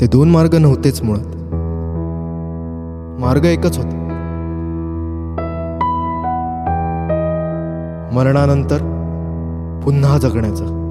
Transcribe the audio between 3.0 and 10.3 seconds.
मार्ग एकच होता. मरणानंतर पुन्हा